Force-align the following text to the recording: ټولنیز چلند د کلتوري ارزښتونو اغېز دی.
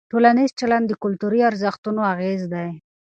ټولنیز 0.11 0.51
چلند 0.59 0.85
د 0.87 0.93
کلتوري 1.03 1.39
ارزښتونو 1.49 2.01
اغېز 2.13 2.41
دی. 2.53 2.69